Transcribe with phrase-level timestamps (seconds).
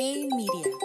[0.00, 0.76] Hey Media.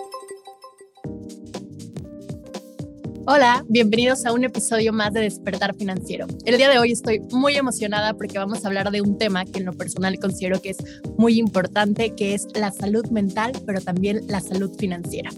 [3.27, 6.25] Hola, bienvenidos a un episodio más de Despertar Financiero.
[6.45, 9.59] El día de hoy estoy muy emocionada porque vamos a hablar de un tema que
[9.59, 10.77] en lo personal considero que es
[11.15, 15.29] muy importante, que es la salud mental, pero también la salud financiera.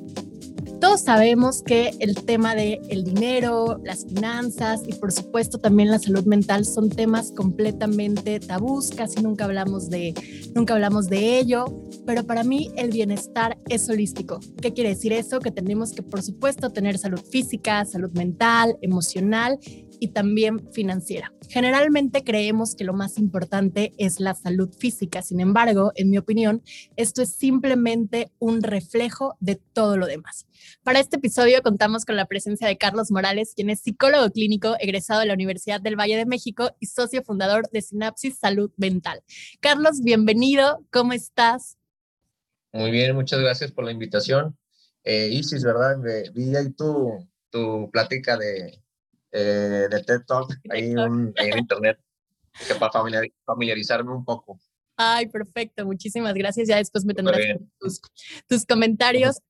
[0.85, 5.97] Todos sabemos que el tema del el dinero, las finanzas y por supuesto también la
[5.97, 10.13] salud mental son temas completamente tabús, casi nunca hablamos de,
[10.53, 11.65] nunca hablamos de ello,
[12.05, 14.39] pero para mí el bienestar es holístico.
[14.61, 15.39] ¿Qué quiere decir eso?
[15.39, 19.57] Que tenemos que por supuesto tener salud física, salud mental, emocional
[20.05, 21.33] y también financiera.
[21.49, 26.61] Generalmente creemos que lo más importante es la salud física, sin embargo, en mi opinión,
[26.95, 30.45] esto es simplemente un reflejo de todo lo demás.
[30.83, 35.21] Para este episodio contamos con la presencia de Carlos Morales, quien es psicólogo clínico egresado
[35.21, 39.23] de la Universidad del Valle de México y socio fundador de Sinapsis Salud Mental.
[39.59, 41.77] Carlos, bienvenido, ¿cómo estás?
[42.71, 44.55] Muy bien, muchas gracias por la invitación.
[45.03, 45.97] Eh, Isis, ¿verdad?
[46.35, 48.84] Vi ahí tu, tu plática de,
[49.35, 51.99] eh, de TED Talk ahí, en internet
[52.67, 52.91] que para
[53.45, 54.59] familiarizarme un poco.
[54.95, 56.69] Ay, perfecto, muchísimas gracias.
[56.69, 57.41] Ya después me tendrás
[57.77, 57.99] tus,
[58.47, 59.41] tus comentarios.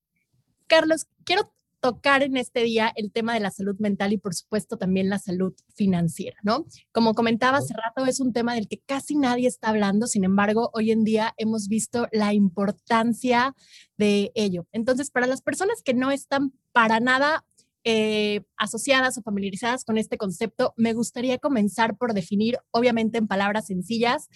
[0.66, 1.54] Carlos, quiero
[1.86, 5.20] tocar en este día el tema de la salud mental y por supuesto también la
[5.20, 6.66] salud financiera, ¿no?
[6.92, 10.72] Como comentaba hace rato, es un tema del que casi nadie está hablando, sin embargo,
[10.74, 13.54] hoy en día hemos visto la importancia
[13.98, 14.66] de ello.
[14.72, 17.46] Entonces, para las personas que no están para nada
[17.88, 23.68] eh, asociadas o familiarizadas con este concepto, me gustaría comenzar por definir, obviamente en palabras
[23.68, 24.28] sencillas,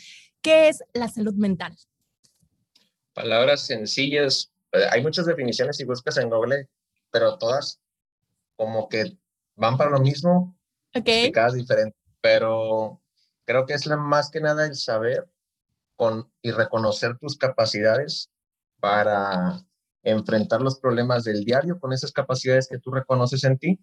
[0.43, 1.75] qué es la salud mental.
[3.13, 6.69] Palabras sencillas, eh, hay muchas definiciones si buscas en Google,
[7.09, 7.81] pero todas
[8.55, 9.17] como que
[9.55, 10.55] van para lo mismo,
[10.93, 11.31] okay.
[11.31, 13.01] cada diferente, pero
[13.45, 15.27] creo que es la, más que nada el saber
[15.95, 18.29] con, y reconocer tus capacidades
[18.79, 19.65] para
[20.03, 23.79] enfrentar los problemas del diario con esas capacidades que tú reconoces en ti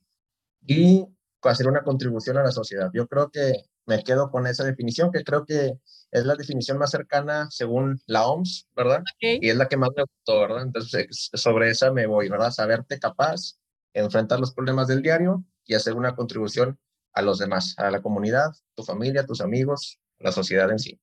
[0.66, 1.06] y
[1.42, 2.90] hacer una contribución a la sociedad.
[2.92, 3.52] Yo creo que
[3.86, 5.78] me quedo con esa definición, que creo que
[6.10, 9.02] es la definición más cercana según la OMS, ¿verdad?
[9.20, 10.62] Y es la que más me gustó, ¿verdad?
[10.62, 12.50] Entonces, sobre esa me voy, ¿verdad?
[12.50, 13.58] Saberte capaz,
[13.94, 16.78] enfrentar los problemas del diario y hacer una contribución
[17.12, 21.00] a los demás, a la comunidad, tu familia, tus amigos, la sociedad en sí.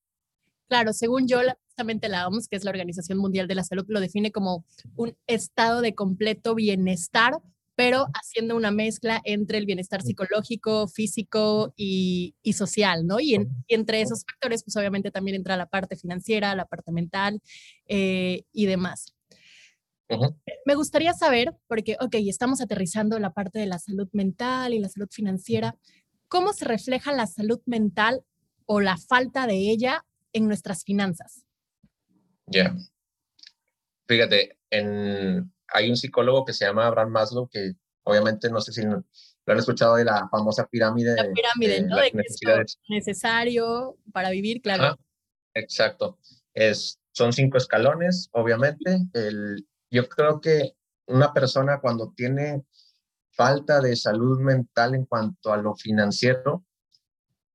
[0.74, 4.00] Claro, según yo, justamente la OMS, que es la Organización Mundial de la Salud, lo
[4.00, 7.34] define como un estado de completo bienestar,
[7.76, 13.20] pero haciendo una mezcla entre el bienestar psicológico, físico y, social, ¿no?
[13.20, 17.40] Y, entre esos factores, pues obviamente también entra la parte financiera, la parte mental
[17.86, 19.14] eh, y demás.
[20.66, 24.90] Me gustaría saber, porque, ok, estamos aterrizando la parte de la salud mental y la
[24.90, 25.78] salud financiera,
[26.30, 28.24] ¿cómo se refleja la salud mental
[28.66, 31.46] o la falta de ella en nuestras finanzas.
[32.48, 32.76] Ya.
[34.08, 37.74] Fíjate, en, hay un psicólogo que se llama Abraham Maslow, que
[38.04, 39.04] obviamente no sé si lo
[39.46, 41.16] han escuchado de la famosa pirámide.
[41.16, 41.98] La pirámide, ¿no?
[41.98, 44.98] De que es necesario para vivir, claro.
[45.54, 46.20] exacto.
[46.54, 49.08] Es, son cinco escalones, obviamente.
[49.14, 50.76] El, yo creo que
[51.08, 52.64] una persona cuando tiene
[53.32, 56.66] falta de salud mental en cuanto a lo financiero,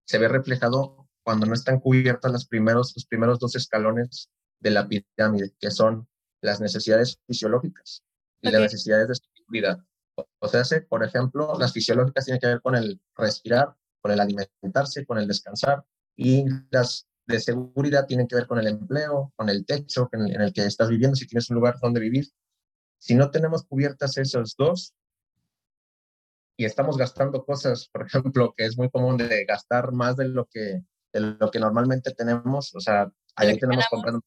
[0.05, 0.98] se ve reflejado
[1.29, 4.31] cuando no están cubiertas los primeros, los primeros dos escalones
[4.61, 6.09] de la pirámide, que son
[6.41, 8.03] las necesidades fisiológicas
[8.41, 9.79] y las necesidades de seguridad.
[10.39, 15.05] O sea, por ejemplo, las fisiológicas tienen que ver con el respirar, con el alimentarse,
[15.05, 15.85] con el descansar,
[16.17, 20.35] y las de seguridad tienen que ver con el empleo, con el techo en el,
[20.35, 22.27] en el que estás viviendo, si tienes un lugar donde vivir.
[22.97, 24.95] Si no tenemos cubiertas esos dos,
[26.57, 30.47] y estamos gastando cosas, por ejemplo, que es muy común de gastar más de lo
[30.47, 32.75] que de lo que normalmente tenemos.
[32.75, 34.21] O sea, ahí tenemos comprando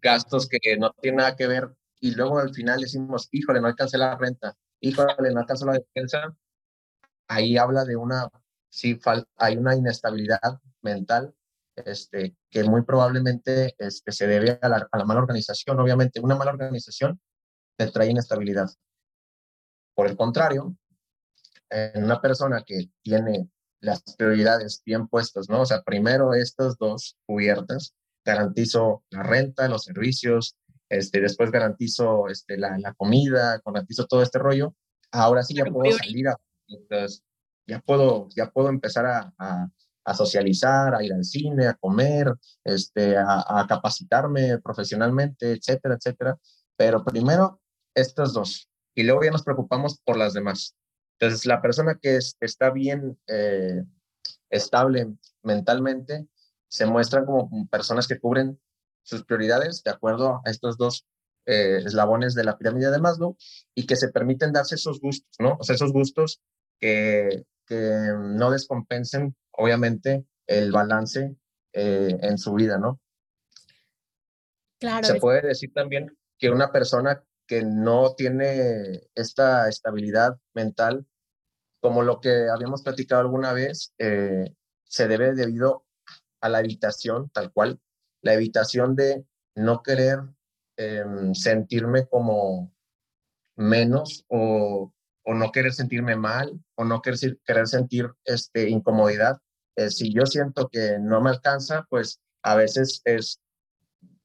[0.00, 3.96] gastos que no tienen nada que ver y luego al final decimos, híjole, no alcancé
[3.96, 6.36] la renta, híjole, no alcanzó la defensa.
[7.28, 8.28] Ahí habla de una,
[8.68, 8.98] sí,
[9.36, 11.34] hay una inestabilidad mental
[11.76, 15.78] este, que muy probablemente este, se debe a la, a la mala organización.
[15.78, 17.20] Obviamente, una mala organización
[17.76, 18.68] te trae inestabilidad.
[19.94, 20.76] Por el contrario,
[21.70, 23.48] en una persona que tiene
[23.82, 25.62] las prioridades bien puestas, ¿no?
[25.62, 27.94] O sea, primero estas dos cubiertas,
[28.24, 30.56] garantizo la renta, los servicios,
[30.88, 34.74] este, después garantizo este, la, la comida, garantizo todo este rollo.
[35.10, 36.36] Ahora sí ya puedo salir a,
[37.66, 39.68] ya puedo, ya puedo empezar a, a,
[40.04, 42.32] a, socializar, a ir al cine, a comer,
[42.64, 46.38] este, a, a capacitarme profesionalmente, etcétera, etcétera.
[46.76, 47.60] Pero primero
[47.94, 50.76] estas dos y luego ya nos preocupamos por las demás.
[51.22, 53.84] Entonces, la persona que está bien eh,
[54.50, 55.06] estable
[55.44, 56.26] mentalmente
[56.68, 58.60] se muestra como personas que cubren
[59.04, 61.06] sus prioridades de acuerdo a estos dos
[61.46, 63.36] eh, eslabones de la pirámide de Maslow
[63.72, 65.56] y que se permiten darse esos gustos, ¿no?
[65.60, 66.42] O sea, esos gustos
[66.80, 71.36] que, que no descompensen, obviamente, el balance
[71.72, 73.00] eh, en su vida, ¿no?
[74.80, 75.06] Claro.
[75.06, 81.06] Se puede decir también que una persona que no tiene esta estabilidad mental,
[81.82, 85.84] como lo que habíamos platicado alguna vez, eh, se debe debido
[86.40, 87.80] a la evitación, tal cual,
[88.22, 89.26] la evitación de
[89.56, 90.20] no querer
[90.76, 92.72] em, sentirme como
[93.56, 94.92] menos o,
[95.24, 99.38] o, no querer sentirme mal o no querer, querer sentir este, incomodidad.
[99.76, 103.40] Eh, si yo siento que no me alcanza, pues a veces es,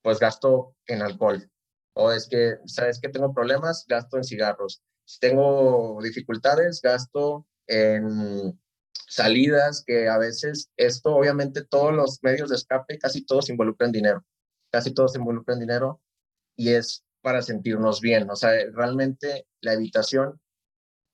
[0.03, 1.49] pues gasto en alcohol.
[1.93, 4.83] O es que, ¿sabes que Tengo problemas, gasto en cigarros.
[5.07, 8.59] Si tengo dificultades, gasto en
[9.07, 14.25] salidas, que a veces esto, obviamente, todos los medios de escape, casi todos involucran dinero.
[14.69, 16.01] Casi todos involucran dinero
[16.57, 18.29] y es para sentirnos bien.
[18.29, 20.41] O sea, realmente la evitación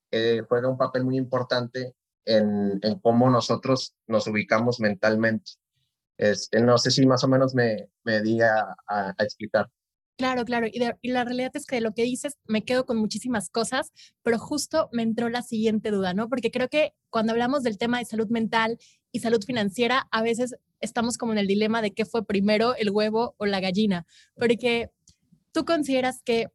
[0.09, 1.93] eh, juega un papel muy importante
[2.25, 5.51] en, en, cómo nosotros nos ubicamos mentalmente.
[6.17, 9.69] Este, no sé si más o menos me, me diga a, a explicar.
[10.17, 10.67] Claro, claro.
[10.67, 10.79] Y,
[11.09, 14.89] la realidad es que de lo que dices me quedo con muchísimas cosas, pero justo
[14.91, 16.29] me entró la siguiente duda, ¿no?
[16.29, 18.77] Porque creo que cuando hablamos del tema de salud mental
[19.11, 22.91] y salud financiera, a veces estamos como en el dilema de qué fue primero, el
[22.91, 24.05] huevo o la gallina,
[24.35, 24.91] porque
[25.51, 26.47] tú consideras que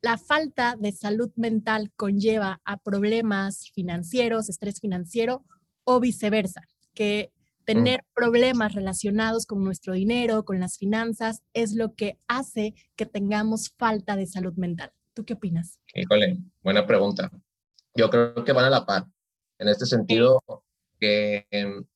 [0.00, 5.44] la falta de salud mental conlleva a problemas financieros, estrés financiero
[5.84, 6.62] o viceversa,
[6.94, 7.32] que
[7.64, 13.72] Tener problemas relacionados con nuestro dinero, con las finanzas, es lo que hace que tengamos
[13.78, 14.92] falta de salud mental.
[15.14, 15.78] ¿Tú qué opinas?
[15.94, 17.30] Híjole, buena pregunta.
[17.94, 19.06] Yo creo que van a la par.
[19.58, 20.42] En este sentido,
[20.98, 21.88] que en,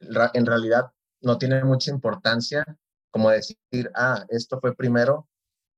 [0.00, 0.86] en realidad
[1.20, 2.64] no tiene mucha importancia
[3.10, 3.56] como decir,
[3.94, 5.28] ah, esto fue primero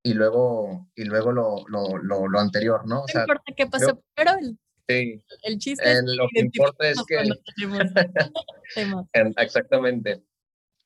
[0.03, 3.03] y luego, y luego lo, lo, lo, anterior, ¿no?
[3.03, 5.23] O no importa qué pasó primero, el Sí.
[5.43, 7.17] El chiste es lo que importa es que...
[9.37, 10.23] Exactamente.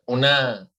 [0.06, 0.70] Una,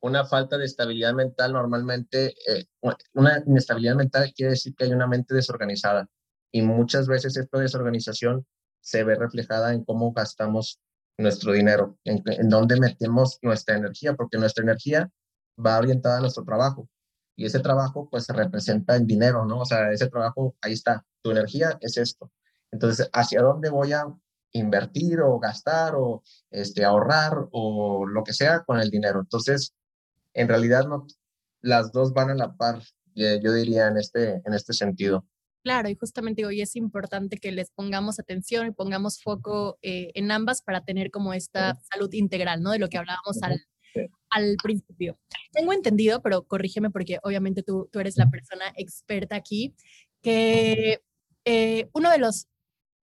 [0.00, 2.64] una falta de estabilidad mental normalmente, eh,
[3.12, 6.08] una inestabilidad mental quiere decir que hay una mente desorganizada
[6.52, 8.46] y muchas veces esta desorganización
[8.80, 10.80] se ve reflejada en cómo gastamos
[11.16, 15.10] nuestro dinero, en, en dónde metemos nuestra energía, porque nuestra energía
[15.64, 16.88] va orientada a nuestro trabajo
[17.36, 19.60] y ese trabajo pues se representa en dinero, ¿no?
[19.60, 22.30] O sea, ese trabajo, ahí está, tu energía es esto.
[22.74, 24.04] Entonces, ¿hacia dónde voy a
[24.50, 29.20] invertir o gastar o este, ahorrar o lo que sea con el dinero?
[29.20, 29.74] Entonces,
[30.34, 31.06] en realidad no,
[31.60, 32.82] las dos van a la par,
[33.14, 35.24] yo diría, en este, en este sentido.
[35.62, 40.32] Claro, y justamente hoy es importante que les pongamos atención y pongamos foco eh, en
[40.32, 42.72] ambas para tener como esta salud integral, ¿no?
[42.72, 43.64] De lo que hablábamos al,
[44.30, 45.16] al principio.
[45.52, 49.76] Tengo entendido, pero corrígeme porque obviamente tú, tú eres la persona experta aquí,
[50.22, 51.00] que
[51.44, 52.48] eh, uno de los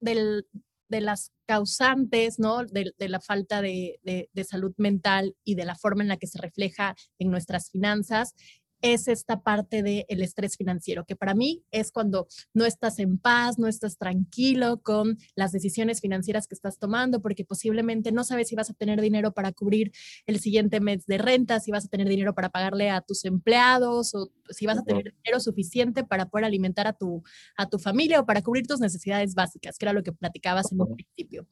[0.02, 0.46] del,
[0.90, 2.66] de las causantes, ¿no?
[2.66, 6.18] De, de la falta de, de, de, salud mental y de la forma en la
[6.18, 8.36] que se refleja en nuestras finanzas
[8.82, 13.18] es esta parte del el estrés financiero, que para mí es cuando no estás en
[13.18, 18.48] paz, no estás tranquilo con las decisiones financieras que estás tomando, porque posiblemente no sabes
[18.48, 19.92] si vas a tener dinero para cubrir
[20.26, 24.14] el siguiente mes de renta, si vas a tener dinero para pagarle a tus empleados
[24.16, 27.24] o si vas a tener dinero suficiente para poder alimentar a tu,
[27.58, 30.82] a tu familia o para cubrir tus necesidades básicas, que era lo que platicabas en
[30.82, 31.48] un principio.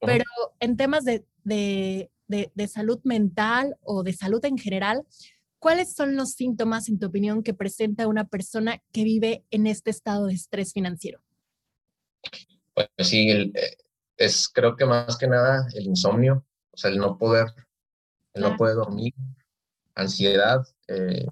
[0.00, 0.24] Pero
[0.60, 5.04] en temas de, de, de, de salud mental o de salud en general,
[5.64, 9.88] ¿Cuáles son los síntomas, en tu opinión, que presenta una persona que vive en este
[9.88, 11.22] estado de estrés financiero?
[12.74, 13.52] Pues sí, eh,
[14.18, 17.46] es creo que más que nada el insomnio, o sea, el no poder,
[18.34, 19.14] el no poder dormir,
[19.94, 21.24] ansiedad, eh,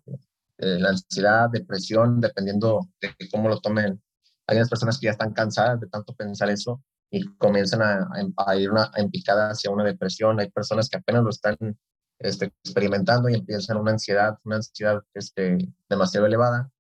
[0.57, 4.03] eh, la ansiedad, depresión, dependiendo de cómo lo tomen.
[4.47, 8.09] Hay unas personas que ya están cansadas de tanto pensar eso y comienzan a,
[8.47, 10.41] a ir una, a en picada hacia una depresión.
[10.41, 11.59] Hay personas que apenas lo están
[12.23, 16.71] este, experimentando y empiezan una ansiedad, una ansiedad este, demasiado elevada.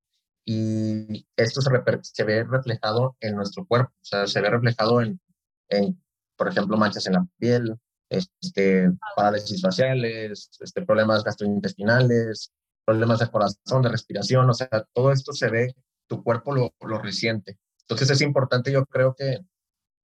[0.44, 5.20] Y esto se, ve reflejado en nuestro cuerpo, o sea, se ve reflejado en,
[5.68, 6.00] en
[6.37, 12.52] por ejemplo, manchas en la piel, este, parálisis faciales, este, problemas gastrointestinales,
[12.84, 15.75] problemas de corazón, de respiración, o sea, todo esto se ve,
[16.08, 17.58] tu cuerpo lo, lo resiente.
[17.82, 19.44] Entonces es importante, yo creo que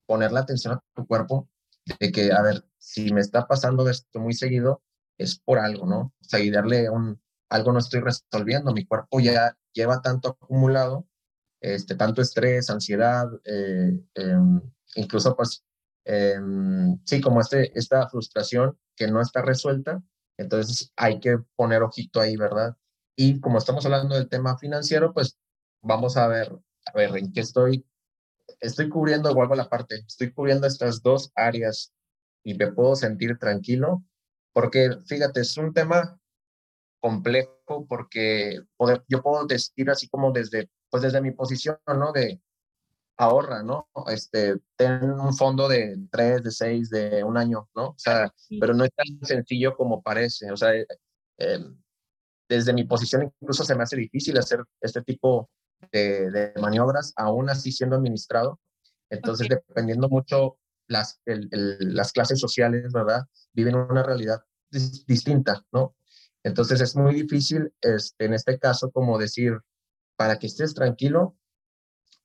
[0.05, 1.49] poner la atención a tu cuerpo,
[1.99, 4.83] de que, a ver, si me está pasando esto muy seguido,
[5.17, 5.99] es por algo, ¿no?
[5.99, 7.19] O sea, y darle un,
[7.49, 11.07] algo no estoy resolviendo, mi cuerpo ya lleva tanto acumulado,
[11.61, 14.61] este, tanto estrés, ansiedad, eh, em,
[14.95, 15.63] incluso pues,
[16.05, 20.01] em, sí, como este, esta frustración que no está resuelta,
[20.37, 22.75] entonces hay que poner ojito ahí, ¿verdad?
[23.15, 25.37] Y como estamos hablando del tema financiero, pues
[25.81, 26.51] vamos a ver,
[26.85, 27.85] a ver, en qué estoy.
[28.59, 31.93] Estoy cubriendo, vuelvo a la parte, estoy cubriendo estas dos áreas
[32.43, 34.03] y me puedo sentir tranquilo,
[34.57, 36.19] porque fíjate, es un tema
[36.99, 38.59] complejo porque
[39.07, 42.11] yo puedo decir así como desde, pues desde mi posición, ¿no?
[42.11, 42.41] De
[43.17, 43.87] ahorra, ¿no?
[44.07, 47.89] Este, ten un fondo de tres, de seis, de un año, ¿no?
[47.89, 50.51] O sea, pero no es tan sencillo como parece.
[50.51, 50.87] O sea, eh,
[51.37, 51.79] em,
[52.49, 55.51] desde mi posición incluso se me hace difícil hacer este tipo
[55.91, 58.59] de, de maniobras, aún así siendo administrado.
[59.11, 63.25] Entonces, dependiendo mucho las, las clases sociales, ¿verdad?
[63.53, 65.95] Viven una realidad distinta, ¿no?
[66.43, 69.59] Entonces es muy difícil, este, en este caso, como decir,
[70.15, 71.37] para que estés tranquilo,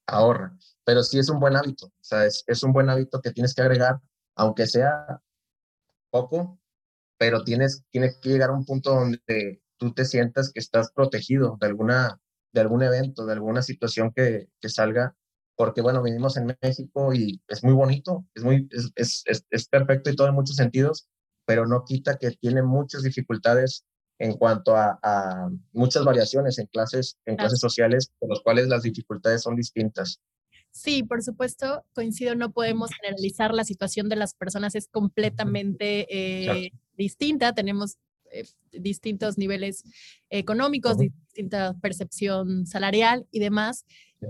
[0.06, 0.56] ahorra.
[0.84, 3.54] Pero sí es un buen hábito, o sea, es, es un buen hábito que tienes
[3.54, 4.00] que agregar,
[4.36, 5.20] aunque sea
[6.10, 6.60] poco,
[7.18, 11.56] pero tienes, tienes que llegar a un punto donde tú te sientas que estás protegido
[11.60, 12.20] de, alguna,
[12.52, 15.16] de algún evento, de alguna situación que salga,
[15.62, 20.10] porque bueno, vivimos en México y es muy bonito, es, muy, es, es, es perfecto
[20.10, 21.08] y todo en muchos sentidos,
[21.46, 23.84] pero no quita que tiene muchas dificultades
[24.18, 29.42] en cuanto a, muchas variaciones en clases, en clases sociales, por las cuales las dificultades
[29.42, 30.20] son distintas.
[30.72, 36.72] Sí, por supuesto, coincido, no podemos generalizar la situación de las personas, es completamente eh,
[36.96, 37.98] distinta, tenemos
[38.32, 39.84] eh, distintos niveles
[40.30, 43.84] económicos, distinta percepción salarial y demás.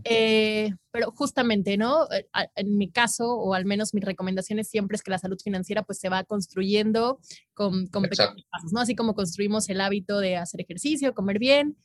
[0.05, 2.11] Eh, pero justamente, ¿no?
[2.11, 5.83] Eh, en mi caso, o al menos mi recomendación siempre es que la salud financiera
[5.83, 7.21] pues se va construyendo
[7.55, 8.81] con, con pequeños pasos, ¿no?
[8.81, 11.77] Así como construimos el hábito de hacer ejercicio, comer bien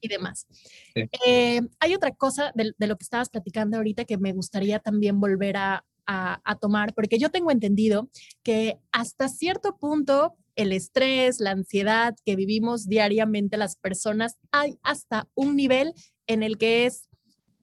[0.00, 0.46] y demás.
[1.78, 5.58] hay otra cosa de, de, lo que estabas platicando ahorita que me gustaría también volver
[5.58, 8.08] a, a, a tomar, porque yo tengo entendido
[8.42, 15.28] que hasta cierto punto el estrés, la ansiedad que vivimos diariamente las personas, hay hasta
[15.34, 15.94] un nivel
[16.26, 17.08] en el que es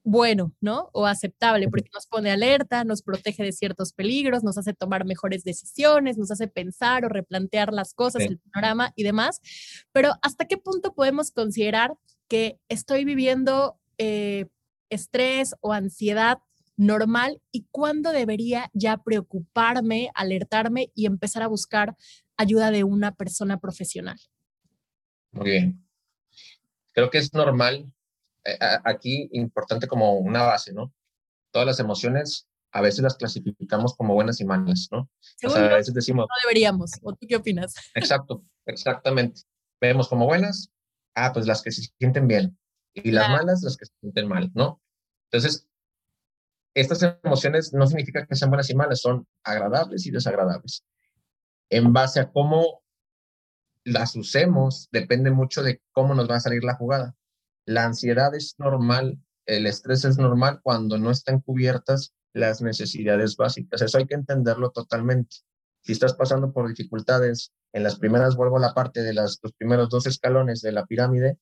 [0.04, 0.88] bueno, ¿no?
[0.92, 5.44] O aceptable, porque nos pone alerta, nos protege de ciertos peligros, nos hace tomar mejores
[5.44, 9.40] decisiones, nos hace pensar o replantear las cosas, el panorama y demás.
[9.92, 11.94] Pero ¿hasta qué punto podemos considerar
[12.26, 14.46] que estoy viviendo eh,
[14.88, 16.38] estrés o ansiedad
[16.78, 21.96] normal y cuándo debería ya preocuparme, alertarme y empezar a buscar
[22.38, 24.18] ayuda de una persona profesional?
[25.32, 25.88] Muy bien.
[26.92, 27.92] Creo que es normal,
[28.44, 30.94] eh, aquí importante como una base, ¿no?
[31.52, 35.10] Todas las emociones a veces las clasificamos como buenas y malas, ¿no?
[35.44, 36.26] o sea, a veces decimos...
[36.28, 37.74] No deberíamos, ¿o tú qué opinas?
[37.94, 39.42] Exacto, exactamente.
[39.80, 40.70] Vemos como buenas,
[41.14, 42.58] ah, pues las que se sienten bien,
[42.94, 44.82] y las malas, las que se sienten mal, ¿no?
[45.30, 45.66] Entonces,
[46.74, 50.84] estas emociones no significa que sean buenas y malas, son agradables y desagradables
[51.70, 52.82] en base a cómo
[53.84, 57.16] las usemos, depende mucho de cómo nos va a salir la jugada.
[57.66, 63.82] La ansiedad es normal, el estrés es normal cuando no están cubiertas las necesidades básicas.
[63.82, 65.36] Eso hay que entenderlo totalmente.
[65.82, 69.52] Si estás pasando por dificultades, en las primeras, vuelvo a la parte de las, los
[69.52, 71.38] primeros dos escalones de la pirámide,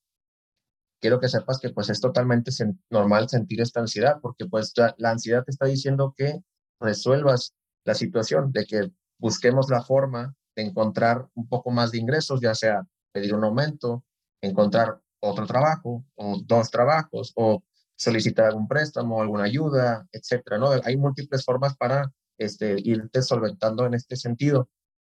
[1.00, 2.50] quiero que sepas que pues es totalmente
[2.90, 6.40] normal sentir esta ansiedad, porque pues la ansiedad te está diciendo que
[6.80, 7.54] resuelvas
[7.84, 12.54] la situación, de que busquemos la forma de encontrar un poco más de ingresos, ya
[12.54, 14.04] sea pedir un aumento,
[14.40, 17.62] encontrar otro trabajo o dos trabajos o
[17.96, 20.70] solicitar algún préstamo, alguna ayuda, etcétera, ¿no?
[20.84, 24.68] Hay múltiples formas para este, irte solventando en este sentido.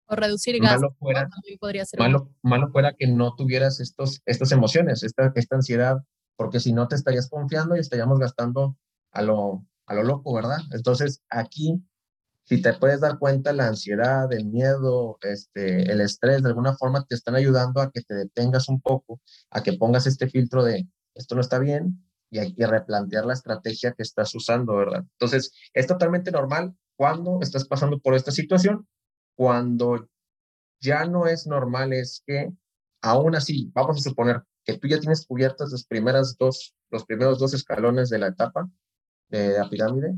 [0.07, 0.81] O reducir gastos.
[0.81, 5.55] Malo fuera, podría ser malo, malo fuera que no tuvieras estos, estas emociones, esta, esta
[5.55, 5.97] ansiedad,
[6.37, 8.77] porque si no te estarías confiando y estaríamos gastando
[9.11, 10.59] a lo, a lo loco, ¿verdad?
[10.71, 11.83] Entonces, aquí
[12.45, 17.03] si te puedes dar cuenta, la ansiedad, el miedo, este, el estrés, de alguna forma
[17.05, 20.87] te están ayudando a que te detengas un poco, a que pongas este filtro de
[21.15, 25.05] esto no está bien y hay que replantear la estrategia que estás usando, ¿verdad?
[25.13, 28.87] Entonces, es totalmente normal cuando estás pasando por esta situación.
[29.35, 30.09] Cuando
[30.81, 32.51] ya no es normal es que,
[33.01, 37.39] aún así, vamos a suponer que tú ya tienes cubiertas las primeras dos, los primeros
[37.39, 38.69] dos escalones de la etapa
[39.29, 40.15] de la pirámide,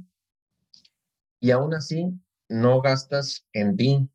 [1.40, 2.12] y aún así
[2.50, 4.10] no gastas en ti,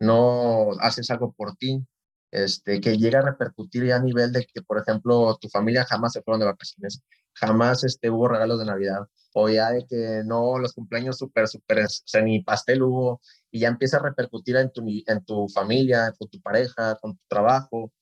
[0.00, 1.86] no haces algo por ti,
[2.30, 6.12] este, que llega a repercutir ya a nivel de que, por ejemplo, tu familia jamás
[6.12, 7.02] se fueron de vacaciones,
[7.34, 11.86] jamás este, hubo regalos de Navidad, o ya de que no, los cumpleaños súper, súper,
[12.24, 13.20] ni pastel hubo,
[13.50, 17.22] y ya empieza a repercutir en tu, en tu familia, con tu pareja, con tu
[17.28, 17.92] trabajo.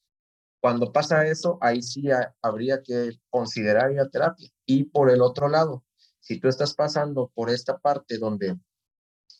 [0.60, 2.08] Cuando pasa eso, ahí sí
[2.42, 4.48] habría que considerar ir a terapia.
[4.64, 5.84] Y por el otro lado,
[6.20, 8.58] si tú estás pasando por esta parte donde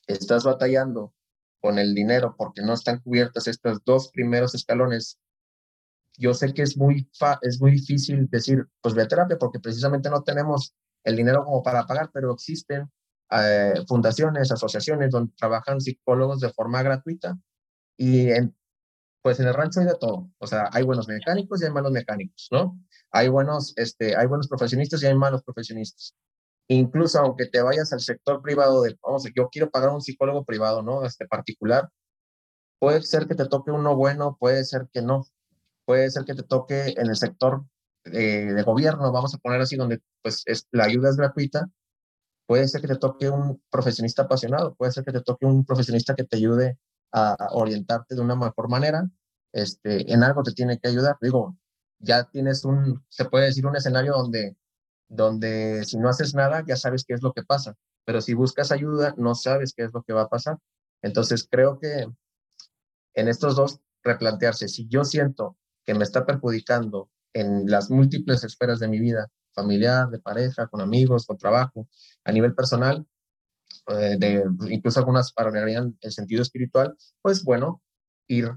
[0.07, 1.13] estás batallando
[1.61, 5.19] con el dinero porque no están cubiertas estos dos primeros escalones,
[6.19, 7.11] yo sé que es muy,
[7.43, 11.63] es muy difícil decir, pues ve a terapia porque precisamente no tenemos el dinero como
[11.63, 12.91] para pagar, pero existen
[13.31, 17.39] eh, fundaciones, asociaciones donde trabajan psicólogos de forma gratuita
[17.97, 18.57] y en,
[19.23, 21.93] pues en el rancho hay de todo, o sea, hay buenos mecánicos y hay malos
[21.93, 22.81] mecánicos, ¿no?
[23.11, 26.15] Hay buenos, este, hay buenos profesionistas y hay malos profesionistas.
[26.69, 30.83] Incluso aunque te vayas al sector privado de, vamos, yo quiero pagar un psicólogo privado,
[30.83, 31.05] ¿no?
[31.05, 31.89] Este particular,
[32.79, 35.27] puede ser que te toque uno bueno, puede ser que no,
[35.85, 37.65] puede ser que te toque en el sector
[38.05, 41.69] de, gobierno, vamos a poner así, donde pues es, la ayuda es gratuita,
[42.47, 46.15] puede ser que te toque un profesionista apasionado, puede ser que te toque un profesionista
[46.15, 46.79] que te ayude
[47.13, 49.09] a, orientarte de una mejor manera,
[49.53, 51.17] este, en algo te tiene que ayudar.
[51.21, 51.57] Digo,
[51.99, 54.57] ya tienes un, se puede decir, un escenario donde,
[55.09, 58.73] donde si no haces nada, ya sabes qué es lo que pasa, pero si buscas
[58.73, 60.59] ayuda, no sabes qué es lo que va a pasar.
[61.03, 62.07] Entonces, creo que
[63.15, 68.79] en estos dos, replantearse, si yo siento que me está perjudicando en las múltiples esferas
[68.79, 71.89] de mi vida, familiar, de pareja, con amigos, con trabajo,
[72.25, 73.07] a nivel personal,
[73.89, 77.83] eh, de, incluso algunas hablarían el sentido espiritual, pues bueno,
[78.29, 78.51] ir,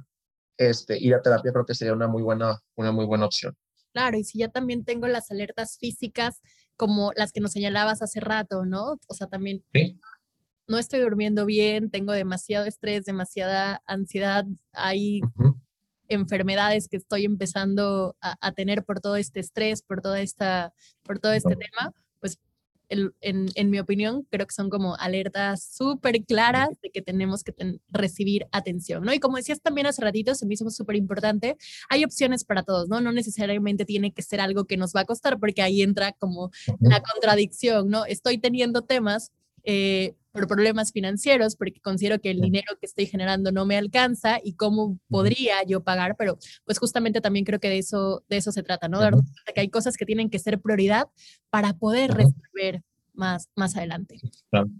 [0.58, 3.56] este, ir a terapia creo que sería una muy buena, una muy buena opción.
[3.94, 6.42] Claro, y si ya también tengo las alertas físicas
[6.76, 9.00] como las que nos señalabas hace rato, ¿no?
[9.08, 9.64] O sea, también
[10.68, 15.22] no estoy durmiendo bien, tengo demasiado estrés, demasiada ansiedad, hay
[16.08, 21.34] enfermedades que estoy empezando a, tener por todo este estrés, por, toda esta, por todo
[21.34, 21.94] este tema,
[22.90, 27.44] pues en, en, mi opinión, creo que son como alertas súper claras de que tenemos
[27.44, 27.54] que
[27.90, 29.14] recibir atención, ¿no?
[29.14, 31.58] Y como decías también hace ratito, se me hizo súper importante,
[31.90, 33.02] hay opciones para todos, ¿no?
[33.02, 36.52] No necesariamente tiene que ser algo que nos va a costar, porque ahí entra como
[36.80, 38.06] la contradicción, ¿no?
[38.06, 39.32] Estoy teniendo temas
[39.72, 44.40] eh, por problemas financieros, porque considero que el dinero que estoy generando no me alcanza
[44.44, 48.52] y cómo podría yo pagar, pero pues justamente también creo que de eso, de eso
[48.52, 49.00] se trata, ¿no?
[49.00, 51.08] Darnos cuenta que hay cosas que tienen que ser prioridad
[51.52, 52.82] para poder resolver
[53.14, 54.20] más, más adelante.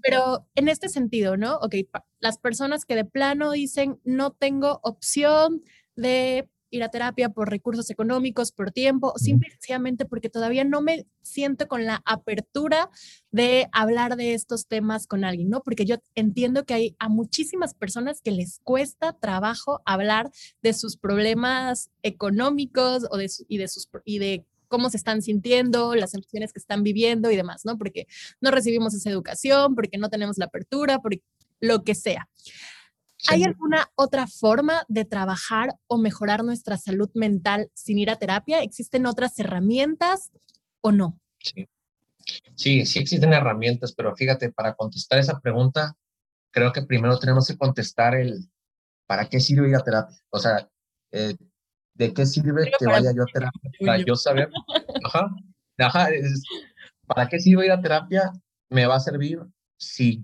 [0.02, 1.58] Pero en este sentido, ¿no?
[1.58, 1.76] Ok,
[2.20, 5.62] las personas que de plano dicen, no tengo opción
[5.96, 11.68] de ir a terapia por recursos económicos, por tiempo, simplemente porque todavía no me siento
[11.68, 12.90] con la apertura
[13.32, 15.62] de hablar de estos temas con alguien, ¿no?
[15.62, 20.98] Porque yo entiendo que hay a muchísimas personas que les cuesta trabajo hablar de sus
[20.98, 26.54] problemas económicos o de, y, de sus, y de cómo se están sintiendo, las emociones
[26.54, 27.78] que están viviendo y demás, ¿no?
[27.78, 28.08] Porque
[28.40, 31.14] no recibimos esa educación, porque no tenemos la apertura, por
[31.60, 32.30] lo que sea.
[33.28, 38.62] ¿Hay alguna otra forma de trabajar o mejorar nuestra salud mental sin ir a terapia?
[38.62, 40.32] ¿Existen otras herramientas
[40.82, 41.20] o no?
[41.40, 41.68] Sí.
[42.56, 45.96] Sí, sí existen herramientas, pero fíjate, para contestar esa pregunta,
[46.52, 48.50] creo que primero tenemos que contestar el
[49.08, 50.16] ¿para qué sirve ir a terapia?
[50.30, 50.70] O sea,
[51.12, 51.36] eh,
[51.96, 53.72] ¿de qué sirve que vaya yo a terapia?
[53.80, 54.50] Para yo saber,
[55.04, 55.32] ajá,
[55.80, 56.10] ajá,
[57.08, 58.32] ¿para qué sirve ir a terapia?
[58.70, 59.40] Me va a servir
[59.78, 60.24] si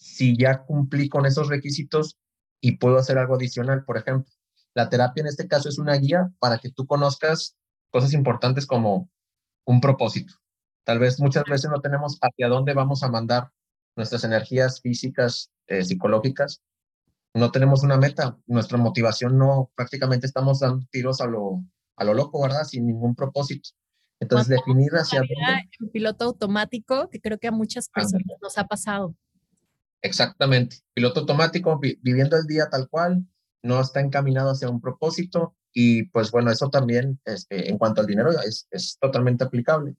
[0.00, 2.18] si ya cumplí con esos requisitos
[2.60, 3.84] y puedo hacer algo adicional.
[3.84, 4.30] Por ejemplo,
[4.74, 7.56] la terapia en este caso es una guía para que tú conozcas
[7.90, 9.10] cosas importantes como
[9.66, 10.34] un propósito.
[10.84, 13.50] Tal vez muchas veces no tenemos hacia dónde vamos a mandar
[13.96, 16.62] nuestras energías físicas, eh, psicológicas.
[17.34, 18.38] No tenemos una meta.
[18.46, 21.62] Nuestra motivación no, prácticamente estamos dando tiros a lo,
[21.96, 22.64] a lo loco, ¿verdad?
[22.64, 23.70] Sin ningún propósito.
[24.18, 25.68] Entonces, definir hacia dónde.
[25.78, 29.14] En piloto automático, que creo que a muchas personas nos ha pasado.
[30.02, 30.76] Exactamente.
[30.94, 33.26] Piloto automático, viviendo el día tal cual,
[33.62, 38.06] no está encaminado hacia un propósito y pues bueno, eso también este, en cuanto al
[38.06, 39.96] dinero es, es totalmente aplicable.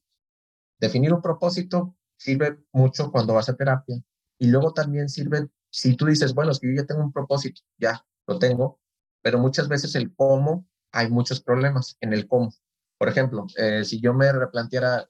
[0.79, 4.01] Definir un propósito sirve mucho cuando vas a terapia
[4.39, 7.61] y luego también sirve si tú dices, bueno, es que yo ya tengo un propósito,
[7.77, 8.79] ya lo tengo,
[9.21, 12.53] pero muchas veces el cómo, hay muchos problemas en el cómo.
[12.97, 15.07] Por ejemplo, eh, si yo me replanteara,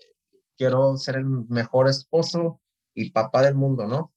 [0.57, 2.61] quiero ser el mejor esposo
[2.93, 4.13] y papá del mundo, ¿no?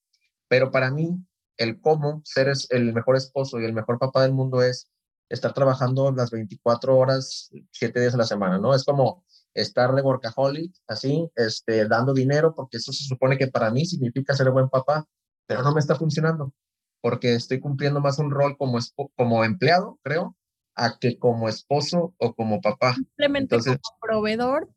[0.54, 1.18] Pero para mí,
[1.56, 4.88] el cómo ser el mejor esposo y el mejor papá del mundo es
[5.28, 8.72] estar trabajando las 24 horas, 7 días a la semana, ¿no?
[8.72, 13.72] Es como estar de workaholic, así, este, dando dinero, porque eso se supone que para
[13.72, 15.04] mí significa ser buen papá,
[15.48, 16.54] pero no me está funcionando,
[17.00, 18.78] porque estoy cumpliendo más un rol como,
[19.16, 20.36] como empleado, creo,
[20.76, 22.94] a que como esposo o como papá.
[22.94, 24.70] Simplemente como proveedor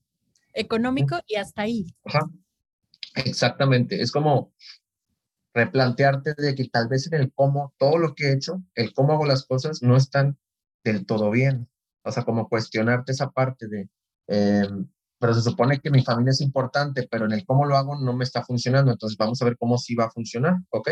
[0.55, 1.85] económico y hasta ahí.
[2.03, 2.21] Ajá.
[3.13, 4.53] Exactamente, es como
[5.57, 9.13] replantearte de que tal vez en el cómo, todo lo que he hecho, el cómo
[9.13, 10.37] hago las cosas, no están
[10.83, 11.67] del todo bien.
[12.03, 13.89] O sea, como cuestionarte esa parte de,
[14.27, 14.87] em,
[15.19, 18.13] pero se supone que mi familia es importante, pero en el cómo lo hago no
[18.13, 18.91] me está funcionando.
[18.91, 20.89] Entonces vamos a ver cómo sí va a funcionar, ¿ok?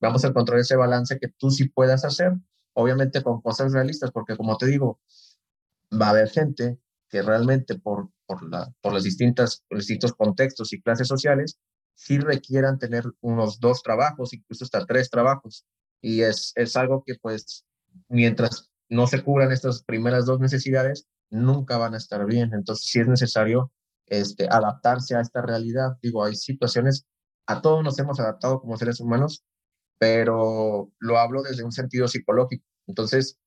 [0.00, 2.32] Vamos a encontrar ese balance que tú sí puedas hacer,
[2.74, 5.00] obviamente con cosas realistas, porque como te digo,
[6.00, 10.72] va a haber gente que realmente por, por, la, por, las distintas, los distintos contextos
[10.72, 11.58] y clases sociales,
[11.94, 15.64] sí requieran tener unos dos trabajos, incluso hasta tres trabajos.
[16.00, 17.64] Y es, es algo que pues
[18.08, 22.52] mientras no se cubran estas primeras dos necesidades, nunca van a estar bien.
[22.52, 23.72] Entonces sí es necesario
[24.06, 25.96] este, adaptarse a esta realidad.
[26.02, 27.06] Digo, hay situaciones,
[27.46, 29.44] a todos nos hemos adaptado como seres humanos,
[29.98, 32.64] pero lo hablo desde un sentido psicológico.
[32.86, 33.38] Entonces,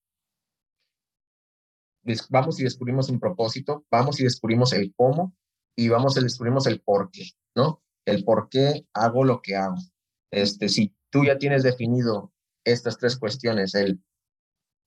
[2.30, 5.36] vamos y descubrimos un propósito, vamos y descubrimos el cómo
[5.76, 7.82] y vamos y descubrimos el por qué, ¿no?
[8.08, 9.78] El por qué hago lo que hago.
[10.32, 14.02] Este, si tú ya tienes definido estas tres cuestiones, el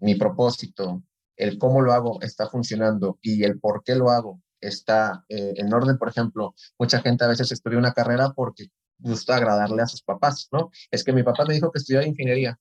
[0.00, 1.02] mi propósito,
[1.36, 5.72] el cómo lo hago está funcionando y el por qué lo hago está eh, en
[5.72, 8.66] orden, por ejemplo, mucha gente a veces estudia una carrera porque
[8.98, 10.70] gusta agradarle a sus papás, ¿no?
[10.90, 12.58] Es que mi papá me dijo que estudiara ingeniería,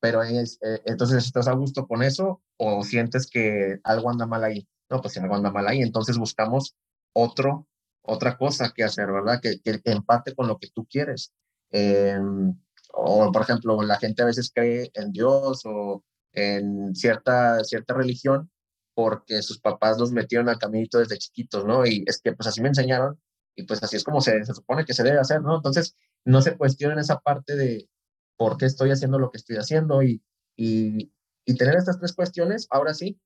[0.00, 4.44] pero es, eh, entonces estás a gusto con eso o sientes que algo anda mal
[4.44, 4.66] ahí.
[4.90, 6.76] No, pues si algo anda mal ahí, entonces buscamos
[7.14, 7.68] otro,
[8.02, 9.40] otra cosa que hacer, ¿verdad?
[9.40, 11.32] Que, que, empate con lo que tú quieres.
[11.70, 12.54] Em,
[12.92, 18.50] o, por ejemplo, la gente a veces cree en Dios o en cierta, cierta religión
[18.94, 21.86] porque sus papás los metieron al caminito desde chiquitos, ¿no?
[21.86, 23.18] Y es que pues así me enseñaron
[23.54, 25.56] y pues así es como se, se supone que se debe hacer, ¿no?
[25.56, 27.88] Entonces, no se cuestionen esa parte de
[28.36, 30.22] por qué estoy haciendo lo que estoy haciendo y,
[30.56, 31.12] y,
[31.44, 33.18] y tener estas tres cuestiones, ahora sí,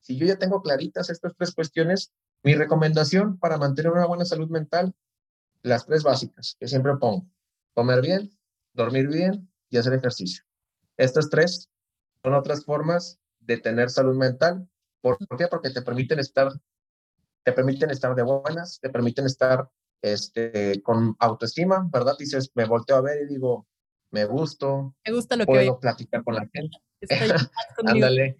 [0.00, 2.12] si yo ya tengo claritas estas tres cuestiones,
[2.44, 4.94] mi recomendación para mantener una buena salud mental,
[5.62, 7.26] las tres básicas que siempre pongo,
[7.72, 8.30] comer bien,
[8.74, 10.44] dormir bien y hacer ejercicio.
[10.98, 11.70] Estas tres
[12.22, 14.68] son otras formas de tener salud mental.
[15.00, 15.48] ¿Por, qué?
[15.48, 16.52] Porque te permiten estar,
[17.42, 19.68] te permiten estar de buenas, te permiten estar
[20.02, 22.14] este, con autoestima, ¿verdad?
[22.18, 23.66] Dices, me volteo a ver y digo,
[24.10, 24.94] me gusto.
[25.06, 26.76] Me gusta lo puedo que Puedo platicar con la gente.
[27.86, 28.38] Ándale.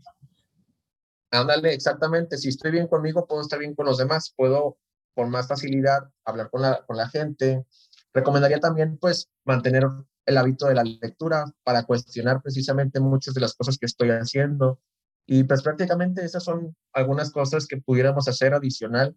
[1.35, 2.39] Ándale, exactamente.
[2.39, 4.33] Si estoy bien conmigo, puedo estar bien con los demás.
[4.37, 4.79] Puedo
[5.15, 7.65] con más facilidad hablar con la, con la gente.
[8.13, 9.85] Recomendaría también, pues, mantener
[10.27, 14.81] el hábito de la lectura para cuestionar precisamente muchas de las cosas que estoy haciendo.
[15.27, 19.17] Y pues prácticamente esas son algunas cosas que pudiéramos hacer adicional.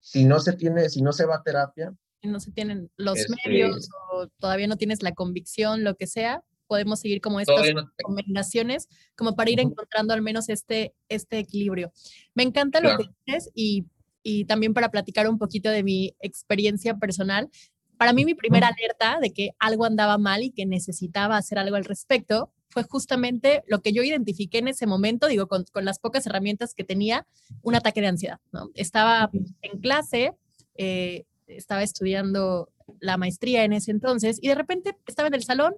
[0.00, 1.94] Si no se tiene, si no se va a terapia.
[2.22, 6.06] Si no se tienen los este medios o todavía no tienes la convicción, lo que
[6.06, 7.66] sea, podemos seguir como estas
[7.98, 11.92] recomendaciones como para ir encontrando al menos este, este equilibrio.
[12.32, 13.86] Me encanta lo que dices y,
[14.22, 17.50] y también para platicar un poquito de mi experiencia personal.
[17.98, 21.74] Para mí mi primera alerta de que algo andaba mal y que necesitaba hacer algo
[21.74, 26.24] al respecto fue justamente lo que yo identifiqué en ese momento, digo, con, las pocas
[26.28, 27.26] herramientas que tenía,
[27.62, 28.38] un ataque de ansiedad.
[28.52, 28.70] ¿no?
[28.74, 30.34] Estaba en clase,
[30.76, 35.74] eh, estaba estudiando la maestría en ese entonces y de repente estaba en el salón,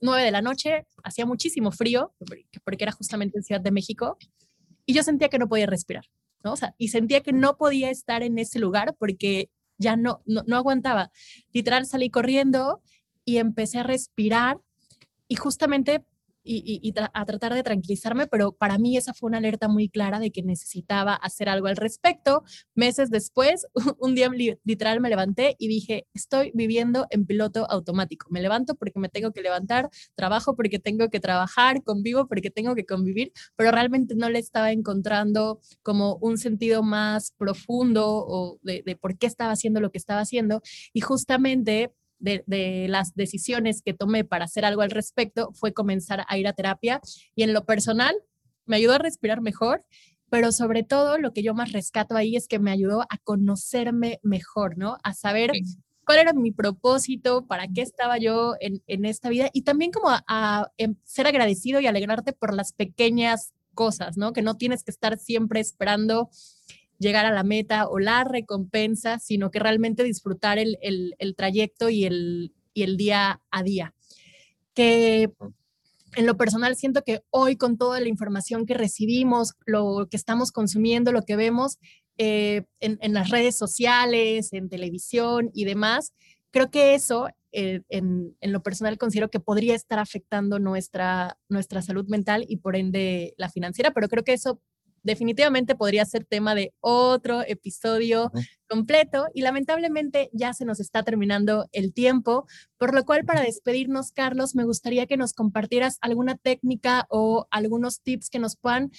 [0.00, 2.12] nueve de la noche, hacía muchísimo frío,
[2.64, 4.18] porque era justamente en Ciudad de México,
[4.86, 6.04] y yo sentía que no podía respirar.
[6.42, 6.52] ¿no?
[6.52, 10.56] O sea, y sentía que no podía estar en ese lugar porque ya no, no,
[10.56, 11.10] aguantaba.
[11.52, 12.82] Literal salí corriendo
[13.24, 14.60] y empecé a respirar
[15.26, 16.04] y justamente
[16.44, 20.30] y, a tratar de tranquilizarme, pero para mí esa fue una alerta muy clara de
[20.30, 22.44] que necesitaba hacer algo al respecto.
[22.74, 23.66] Meses después,
[23.98, 24.30] un día
[24.64, 28.26] literal me levanté y dije, estoy viviendo en piloto automático.
[28.30, 32.74] Me levanto porque me tengo que levantar, trabajo porque tengo que trabajar, convivo porque tengo
[32.74, 38.82] que convivir, pero realmente no le estaba encontrando como un sentido más profundo o de,
[38.84, 40.62] de por qué estaba haciendo lo que estaba haciendo.
[40.92, 41.92] Y justamente
[42.24, 46.52] de, las decisiones que tomé para hacer algo al respecto fue comenzar a ir a
[46.52, 47.00] terapia
[47.34, 48.14] y en lo personal
[48.66, 49.84] me ayudó a respirar mejor,
[50.30, 54.20] pero sobre todo lo que yo más rescato ahí es que me ayudó a conocerme
[54.22, 54.96] mejor, ¿no?
[55.02, 55.52] A saber
[56.06, 60.08] cuál era mi propósito, para qué estaba yo en, en esta vida y también como
[60.10, 64.32] a, em, ser agradecido y alegrarte por las pequeñas cosas, ¿no?
[64.32, 66.30] Que no tienes que estar siempre esperando
[67.04, 72.04] llegar a la meta o la recompensa, sino que realmente disfrutar el, el, trayecto y
[72.04, 73.94] el, y el día a día.
[74.74, 75.30] Que
[76.16, 80.50] en lo personal siento que hoy con toda la información que recibimos, lo que estamos
[80.50, 81.78] consumiendo, lo que vemos
[82.18, 86.12] eh, en, en, las redes sociales, en televisión y demás,
[86.50, 91.82] creo que eso eh, en, en, lo personal considero que podría estar afectando nuestra, nuestra
[91.82, 94.60] salud mental y por ende la financiera, pero creo que eso
[95.04, 98.32] definitivamente podría ser tema de otro episodio
[98.68, 102.46] completo y lamentablemente ya se nos está terminando el tiempo,
[102.78, 108.00] por lo cual para despedirnos, Carlos, me gustaría que nos compartieras alguna técnica o algunos
[108.02, 108.90] tips que nos puedan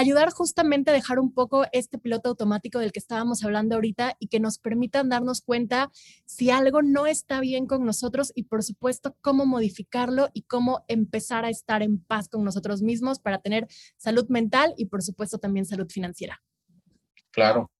[0.00, 4.28] ayudar justamente a dejar un poco este piloto automático del que estábamos hablando ahorita y
[4.28, 5.90] que nos permitan darnos cuenta
[6.24, 11.44] si algo no está bien con nosotros y por supuesto cómo modificarlo y cómo empezar
[11.44, 15.66] a estar en paz con nosotros mismos para tener salud mental y por supuesto también
[15.66, 16.42] salud financiera.
[17.30, 17.70] Claro.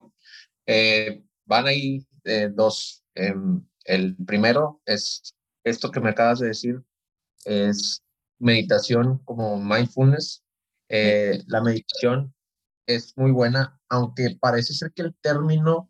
[0.66, 3.02] Eh, van ahí eh, dos.
[3.14, 6.83] Em, el primero es esto que me acabas de decir,
[7.44, 8.02] es
[8.38, 10.44] meditación como mindfulness.
[10.90, 12.35] Eh, la meditación
[12.87, 15.88] es muy buena, aunque parece ser que el término,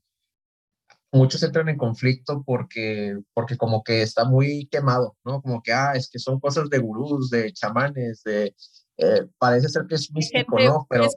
[1.11, 5.41] muchos entran en conflicto porque, porque como que está muy quemado, ¿no?
[5.41, 8.55] Como que, ah, es que son cosas de gurús, de chamanes, de...
[8.99, 10.87] Eh, parece ser que es místico, ¿no?
[10.89, 11.09] Pero...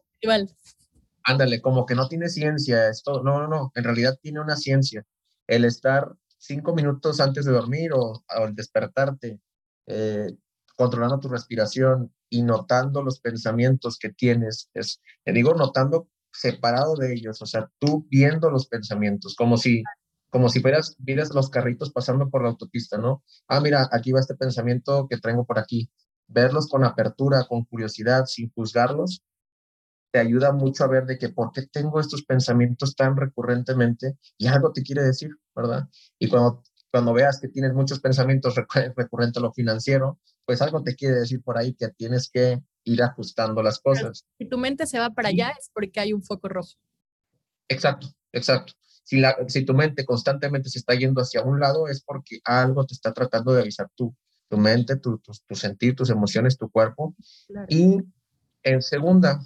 [1.26, 3.22] Ándale, como que no tiene ciencia esto.
[3.22, 5.06] No, no, no, en realidad tiene una ciencia.
[5.48, 9.39] El estar cinco minutos antes de dormir o al despertarte,
[9.88, 10.32] eh,
[10.76, 14.67] controlando tu respiración y notando los pensamientos que tienes.
[14.74, 19.84] Es, te digo, notando separado de ellos, o sea, tú viendo los pensamientos, como si,
[20.32, 23.24] como si fueras, vieras los carritos pasando por la autopista, ¿no?
[23.48, 25.91] Ah, mira, aquí va este pensamiento que traigo por aquí.
[26.28, 29.22] Verlos con apertura, con curiosidad, sin juzgarlos,
[30.12, 34.48] te ayuda mucho a ver de que por qué tengo estos pensamientos tan recurrentemente y
[34.48, 35.88] algo te quiere decir, ¿verdad?
[36.17, 38.54] Y cuando cuando veas que tienes muchos pensamientos
[38.96, 43.01] recurrentes a lo financiero, pues algo te quiere decir por ahí que tienes que ir
[43.01, 44.25] ajustando las cosas.
[44.38, 46.73] Si tu mente se va para allá es porque hay un foco rojo.
[47.67, 48.73] Exacto, exacto.
[49.03, 52.86] Si, la, si tu mente constantemente se está yendo hacia un lado es porque algo
[52.86, 54.15] te está tratando de avisar tú,
[54.49, 57.15] tu mente, tu, tu, sentir, tus emociones, tu cuerpo.
[57.67, 57.97] Y
[58.63, 59.41] en segunda,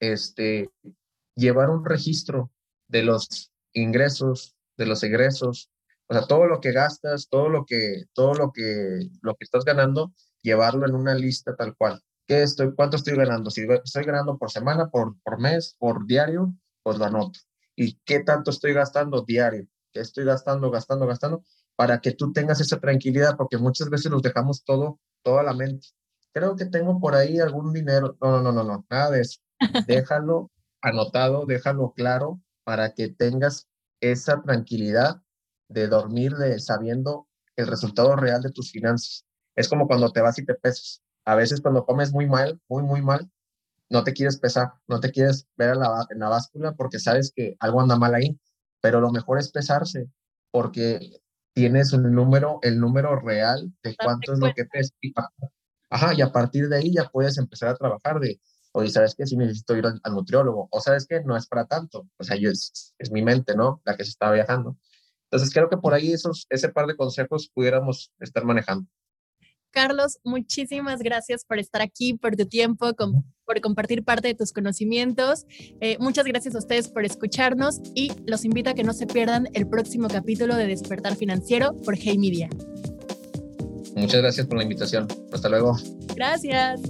[0.00, 0.70] este,
[1.34, 2.50] llevar un registro
[2.88, 5.70] de los ingresos, de los egresos,
[6.08, 9.64] o sea, todo lo que gastas, todo lo que, todo lo que, lo que estás
[9.64, 12.02] ganando, llevarlo en una lista tal cual.
[12.26, 13.50] ¿Qué estoy, ¿Cuánto estoy ganando?
[13.50, 17.38] Si estoy ganando por semana, por, por mes, por diario, pues lo anoto.
[17.76, 19.66] ¿Y qué tanto estoy gastando diario?
[19.92, 21.44] ¿Qué estoy gastando, gastando, gastando?
[21.76, 25.88] Para que tú tengas esa tranquilidad, porque muchas veces nos dejamos todo, toda la mente.
[26.32, 28.16] Creo que tengo por ahí algún dinero.
[28.20, 29.40] No, no, no, no, no, nada de eso.
[29.86, 33.68] Déjalo anotado, déjalo claro para que tengas
[34.00, 35.22] esa tranquilidad
[35.68, 39.24] de dormir de sabiendo el resultado real de tus finanzas.
[39.54, 41.02] Es como cuando te vas y te pesas.
[41.24, 43.30] A veces cuando comes muy mal, muy, muy mal,
[43.90, 47.32] no te quieres pesar, no te quieres ver en la, en la báscula porque sabes
[47.34, 48.38] que algo anda mal ahí,
[48.80, 50.08] pero lo mejor es pesarse
[50.50, 51.20] porque
[51.52, 54.94] tienes un número, el número real de cuánto es lo que pesas.
[55.90, 58.40] Ajá, y a partir de ahí ya puedes empezar a trabajar de,
[58.72, 59.26] oye, ¿sabes qué?
[59.26, 61.22] Si necesito ir al, nutriólogo, o ¿sabes qué?
[61.24, 63.80] No es para tanto, o sea, yo es, es mi mente, ¿no?
[63.84, 64.76] La que se está viajando.
[65.30, 68.86] Entonces creo que por ahí esos, ese par de consejos pudiéramos estar manejando.
[69.70, 72.94] Carlos, muchísimas gracias por estar aquí, por tu tiempo,
[73.44, 75.46] por compartir parte de tus conocimientos.
[75.80, 79.48] Eh, muchas gracias a ustedes por escucharnos y los invito a que no se pierdan
[79.52, 82.48] el próximo capítulo de Despertar Financiero por Hey Media.
[83.94, 85.06] Muchas gracias por la invitación.
[85.32, 85.76] Hasta luego.
[86.14, 86.80] Gracias.